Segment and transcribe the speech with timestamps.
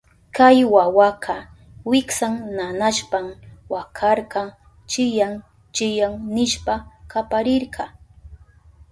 [0.37, 1.35] Kay wawaka
[1.91, 3.25] wiksan nanashpan
[3.73, 4.41] wakarka,
[4.89, 5.33] chiyán
[5.75, 6.75] chiyán nishpa
[7.11, 7.83] kaparirka.